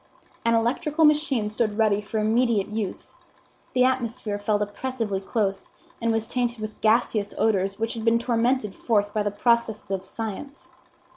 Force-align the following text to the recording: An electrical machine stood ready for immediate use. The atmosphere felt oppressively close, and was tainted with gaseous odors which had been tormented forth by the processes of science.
An 0.43 0.55
electrical 0.55 1.05
machine 1.05 1.47
stood 1.47 1.77
ready 1.77 2.01
for 2.01 2.17
immediate 2.17 2.69
use. 2.69 3.15
The 3.73 3.83
atmosphere 3.83 4.39
felt 4.39 4.63
oppressively 4.63 5.19
close, 5.19 5.69
and 6.01 6.11
was 6.11 6.27
tainted 6.27 6.59
with 6.59 6.81
gaseous 6.81 7.35
odors 7.37 7.77
which 7.77 7.93
had 7.93 8.03
been 8.03 8.17
tormented 8.17 8.73
forth 8.73 9.13
by 9.13 9.21
the 9.21 9.29
processes 9.29 9.91
of 9.91 10.03
science. 10.03 10.71